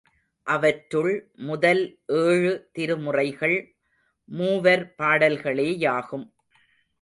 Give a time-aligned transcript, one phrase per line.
[0.47, 1.31] அவற்றுள்
[1.33, 1.99] முதல்
[2.05, 3.57] ஏழு திருமுறைகள்
[4.25, 6.25] மூவர் பாடல்களேயாகும்.